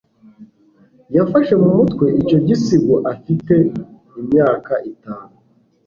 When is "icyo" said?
2.21-2.37